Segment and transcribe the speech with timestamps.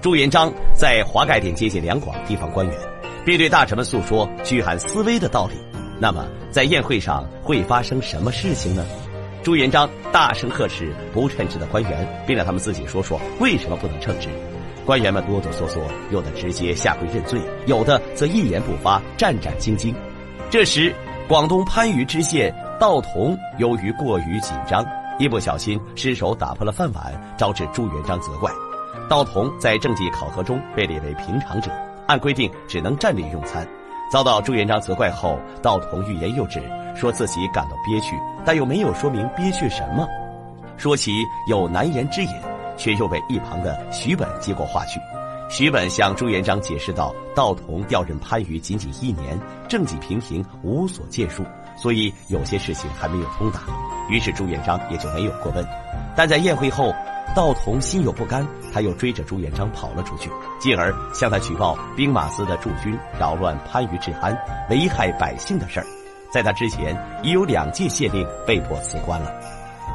[0.00, 2.76] 朱元璋在华盖店接见两广地方官员，
[3.24, 5.54] 并对大臣们诉说驱寒思危的道理。
[5.98, 8.86] 那么，在宴会上会发生什么事情呢？
[9.42, 14.28] 朱元璋大声呵斥不称职的官员，并让他们自己说说为什么不能称职。
[14.86, 15.80] 官员们哆哆嗦嗦，
[16.12, 19.92] 有的直接下跪认罪，有的则一言不发，战战兢兢。
[20.48, 20.94] 这时，
[21.26, 24.86] 广东番禺知县道同由于过于紧张，
[25.18, 28.50] 一不小心失手打破了饭碗，招致朱元璋责怪。
[29.08, 31.70] 道同在政绩考核中被列为平常者，
[32.06, 33.66] 按规定只能站立用餐。
[34.10, 36.62] 遭到朱元璋责怪后，道同欲言又止，
[36.94, 40.06] 说自己感到憋屈，但又没有说明憋屈什么。
[40.76, 42.30] 说起有难言之隐，
[42.76, 45.00] 却又被一旁的徐本接过话去。
[45.50, 51.42] 徐本向朱元璋解释道：“道同调任番禺仅仅一年，政绩平平，无所建树，
[51.78, 53.60] 所以有些事情还没有通达。”
[54.10, 55.66] 于是朱元璋也就没有过问。
[56.14, 56.94] 但在宴会后。
[57.34, 60.28] 道童心有不甘，他又追着朱元璋跑了出去，
[60.58, 64.36] 进而向他举报兵马司的驻军扰乱番禺治安、
[64.70, 65.86] 危害百姓的事儿。
[66.32, 69.32] 在他之前，已有两届县令被迫辞官了。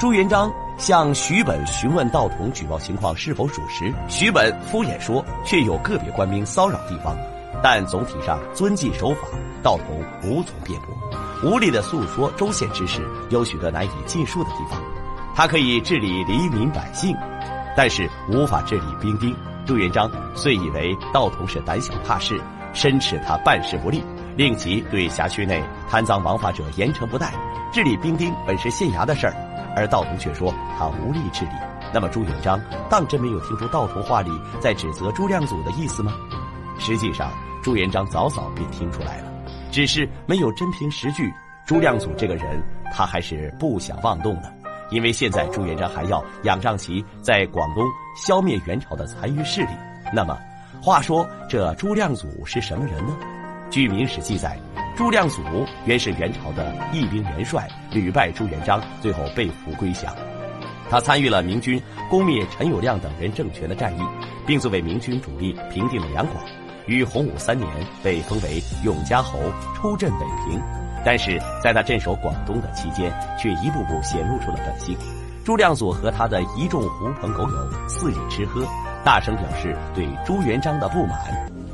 [0.00, 7.16] 朱元璋向徐本询问道童举报情况是否属实，徐本敷衍说，确有个别官兵骚扰地方，
[7.62, 9.28] 但总体上遵纪守法。
[9.60, 14.80] 道童无从辩驳，无力的诉说州县之事有许多难以尽述的地方。
[15.38, 17.16] 他可以治理黎民百姓，
[17.76, 19.32] 但是无法治理兵丁。
[19.64, 22.42] 朱元璋遂以为道同是胆小怕事，
[22.74, 24.02] 深斥他办事不力，
[24.36, 27.32] 令其对辖区内贪赃枉法者严惩不贷。
[27.72, 29.34] 治理兵丁本是县衙的事儿，
[29.76, 31.52] 而道同却说他无力治理。
[31.94, 36.14] 那么朱元璋当真没有听出道同话里在指责朱亮祖的意思吗？
[36.80, 37.30] 实际上，
[37.62, 39.32] 朱元璋早早便听出来了，
[39.70, 41.32] 只是没有真凭实据。
[41.64, 42.60] 朱亮祖这个人，
[42.92, 44.52] 他还是不想妄动的。
[44.90, 47.84] 因为现在朱元璋还要仰仗其在广东
[48.16, 49.68] 消灭元朝的残余势力，
[50.12, 50.38] 那么，
[50.82, 53.16] 话说这朱亮祖是什么人呢？
[53.70, 54.58] 据《明史》记载，
[54.96, 55.42] 朱亮祖
[55.84, 60.14] 原是元朝的义兵元帅，屡败朱元璋，最后被俘归降。
[60.88, 61.78] 他参与了明军
[62.08, 64.00] 攻灭陈友谅等人政权的战役，
[64.46, 66.42] 并作为明军主力平定了两广。
[66.86, 67.68] 于洪武三年
[68.02, 69.38] 被封为永嘉侯，
[69.74, 70.58] 出镇北平。
[71.08, 73.10] 但是在他镇守广东的期间，
[73.40, 74.94] 却一步步显露出了本性。
[75.42, 78.62] 朱亮祖和他的一众狐朋狗友肆意吃喝，
[79.06, 81.18] 大声表示对朱元璋的不满。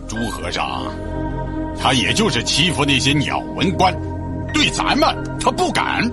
[0.07, 0.85] 朱和尚，
[1.77, 3.93] 他也就是欺负那些鸟文官，
[4.53, 6.09] 对咱们他不敢。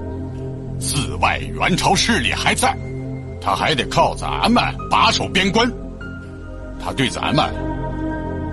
[0.79, 2.75] 寺外元朝势力还在，
[3.39, 5.71] 他还得靠咱们把守边关。
[6.83, 7.53] 他对咱们，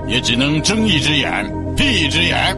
[0.06, 2.54] 也只能睁一只眼闭一只眼。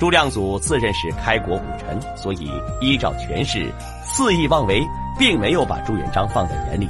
[0.00, 2.50] 朱亮祖自认是开国虎臣，所以
[2.80, 3.70] 依照权势
[4.02, 4.82] 肆意妄为，
[5.18, 6.88] 并没有把朱元璋放在眼里。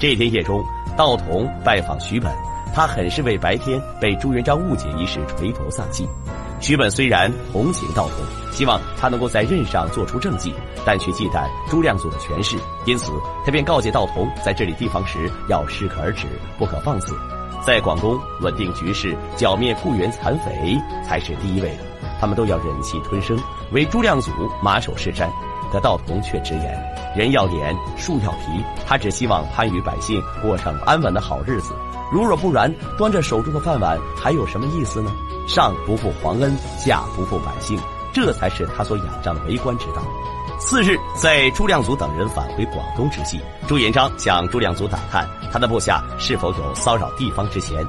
[0.00, 0.64] 这天夜中，
[0.96, 2.32] 道同拜访徐本，
[2.74, 6.08] 他很是为白天被朱元璋误解一事垂头丧气。
[6.58, 8.24] 徐本虽然同情道同，
[8.54, 12.56] 希望他能够在任上做出政绩，但却忌惮朱亮祖的权势，
[12.86, 13.12] 因此
[13.44, 16.26] 他便告诫道同，在这里地方时要适可而止，
[16.58, 17.14] 不可放肆。
[17.66, 21.95] 在广东稳定局势、剿灭雇员残匪才是第一位的。
[22.20, 23.38] 他们都要忍气吞声，
[23.72, 24.30] 为朱亮祖
[24.62, 25.28] 马首是瞻。
[25.72, 26.80] 可道童却直言
[27.16, 31.74] ：“人要脸，树要皮。”他只希望番禺百姓过上安稳的好日子。
[32.12, 35.10] 如若不然，端着手中的饭碗还有什么意思呢？
[35.48, 37.76] 上不负皇恩，下不负百姓，
[38.12, 40.02] 这才是他所仰仗的为官之道。
[40.60, 47.84] 次日，在朱亮祖等人返回广东之际，朱元璋向朱亮祖打探他的部下是否有骚扰地方之嫌，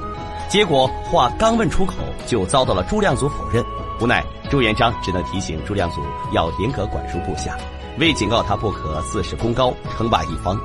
[0.49, 1.93] 结果话刚问出口，
[2.25, 3.63] 就遭到了朱亮祖否认。
[3.99, 7.57] 无奈，朱元璋只能提醒朱亮祖要严格管束部下，
[7.97, 10.59] 未警告他不可自恃功高称霸一方。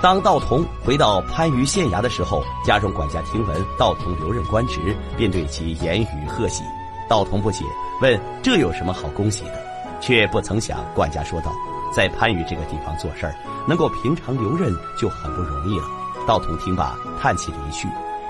[0.00, 6.64] 当道童回到番禺县衙的时候，家中管家听闻道童留任官职，便对其言语贺喜。
[7.08, 7.64] 道童不解，
[8.00, 9.62] 问这有什么好恭喜的？
[10.00, 11.52] 却不曾想，管家说道，
[11.94, 13.34] 在番禺这个地方做事儿，
[13.68, 15.84] 能够平常留任就很不容易了。
[16.26, 17.86] 道童听罢，叹气离去。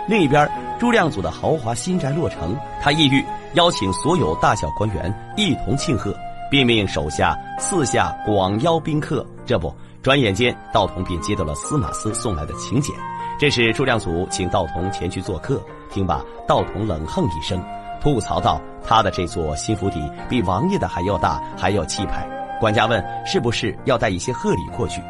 [0.09, 3.25] 另一边，朱亮祖的豪华新宅落成，他意欲
[3.55, 6.13] 邀请所有大小官员一同庆贺，
[6.51, 9.25] 并命手下四下广邀宾客。
[9.47, 9.73] 这不，
[10.03, 12.95] 转眼间道童便接到了司马司送来的请柬。
[13.39, 15.63] 这是朱亮祖请道童前去做客。
[15.91, 17.63] 听罢，道童冷哼一声，
[18.01, 22.29] 吐槽道：“他的这座新府邸比王爷的还要大，还要气派。”
[22.61, 25.01] 管家问：“是不是要带一些贺礼过去？”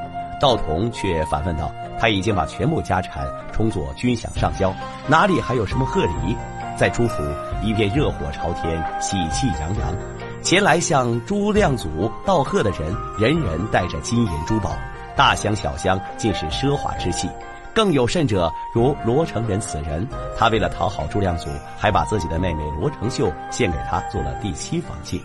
[0.41, 4.75] 道童却反问道：“他已经把全部家产充作军饷上交，
[5.09, 6.37] 哪里还有什么贺礼？”
[6.75, 7.23] 在朱府
[7.63, 9.95] 一片热火朝天，喜气洋洋。
[10.43, 14.71] 前来向朱亮祖道贺的人，人人带着金银珠宝，
[15.15, 17.29] 大箱小箱尽是奢华之气。
[17.75, 21.49] 更有甚者，如罗成仁此人，他为了讨好朱亮祖，
[21.79, 25.21] 还把自己的妹妹罗成秀献给他做了第七房妾。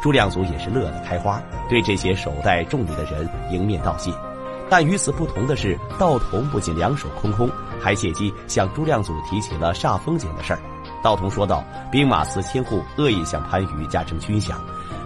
[0.00, 4.10] 朱亮祖也是乐得开花，对这些手戴重礼的人迎面道谢。
[4.70, 7.50] 但与此不同的是，道童不仅两手空空，
[7.80, 10.58] 还借机向朱亮祖提起了煞风景的事儿。
[11.02, 11.62] 道童说道
[11.92, 14.54] ：“兵马司千户恶意向番禺加征军饷，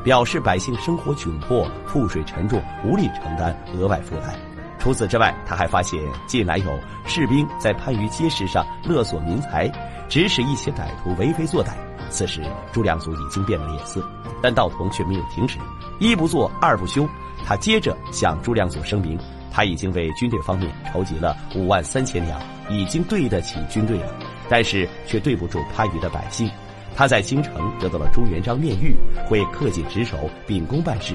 [0.05, 4.33] 表示百姓生活窘迫，赋税沉重，无力承担额外负担。
[4.79, 9.69] 除此之外，他还发现近来有士兵在番禺街市上勒索民财，
[10.09, 11.71] 指使一些歹徒为非作歹。
[12.11, 14.01] 此时，朱亮祖已经变了脸色，
[14.41, 15.59] 但道童却没有停止，
[15.99, 17.07] 一不做二不休，
[17.45, 19.19] 他接着向朱亮祖声明，
[19.59, 22.41] 他已经为军队方面筹集了五万三千两，
[22.71, 24.15] 已经对得起军队了。”
[24.49, 26.49] 但是却对不住番禺的百姓，
[26.95, 28.95] 他在京城得到了朱元璋面谕，
[29.27, 30.17] 会恪尽职守，
[30.47, 31.13] 秉公办事。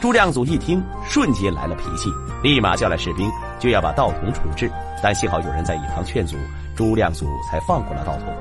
[0.00, 2.10] 朱亮祖一听，瞬间来了脾气，
[2.42, 3.30] 立马叫来士兵，
[3.60, 4.68] 就要把道童处置。
[5.00, 6.36] 但幸好有人在一旁劝阻，
[6.74, 8.34] 朱亮祖才放过了道童。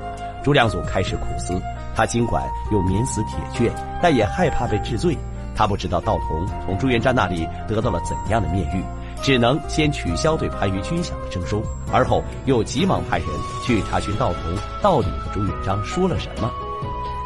[0.43, 1.61] 朱亮祖开始苦思，
[1.95, 3.71] 他尽管有免死铁券，
[4.01, 5.15] 但也害怕被治罪。
[5.55, 8.81] 他不知道道童从朱元璋那里得到了怎样的面谕。
[9.25, 11.59] 只能先取消对番禺军饷的征收，
[11.91, 13.27] 而后又急忙派人
[13.63, 16.47] 去查询道童到底和朱元璋说了什么。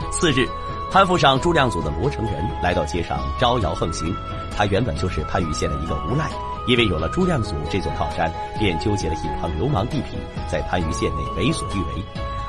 [0.10, 0.48] 次日，
[0.90, 4.16] 攀附上朱亮祖的罗成仁来到街上招摇横行。
[4.56, 6.30] 他原本就是番禺县的一个无赖，
[6.68, 10.16] 因为有了朱亮祖这座靠山，便纠结了一帮流氓地痞，
[10.50, 12.04] 在番禺县内为所欲为。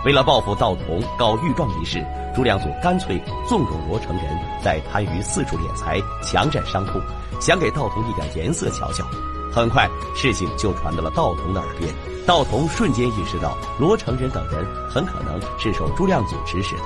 [0.05, 2.07] 为了报复道童告御状一事，
[2.37, 4.27] 朱亮祖干脆纵容罗成仁
[4.63, 7.01] 在番禺四处敛财，强占商铺，
[7.41, 9.05] 想给道童一点颜色瞧瞧。
[9.53, 11.93] 很快，事情就传到了道童的耳边。
[12.27, 16.83] 道童瞬间意识到，罗成仁等人很可能是受朱亮祖指使的。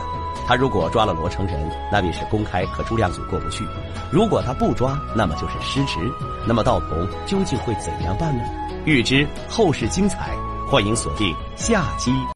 [0.46, 3.64] 他如果抓了罗成仁，那便是公开和朱亮祖过不去；
[4.11, 6.11] 如果他不抓，那么就是失职。
[6.46, 8.44] 那么道童究竟会怎样办呢？
[8.84, 12.12] 预知后事精彩，欢迎锁定下集。